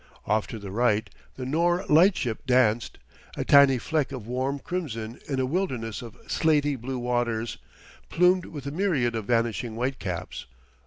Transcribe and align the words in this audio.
Off 0.25 0.47
to 0.47 0.57
the 0.57 0.71
right 0.71 1.11
the 1.35 1.45
Nore 1.45 1.85
Lightship 1.87 2.47
danced, 2.47 2.97
a 3.37 3.45
tiny 3.45 3.77
fleck 3.77 4.11
of 4.11 4.25
warm 4.25 4.57
crimson 4.57 5.19
in 5.29 5.39
a 5.39 5.45
wilderness 5.45 6.01
of 6.01 6.17
slatey 6.27 6.75
blue 6.75 6.97
waters, 6.97 7.59
plumed 8.09 8.45
with 8.45 8.65
a 8.65 8.71
myriad 8.71 9.13
of 9.13 9.25
vanishing 9.25 9.75
white 9.75 9.99
caps. 9.99 10.47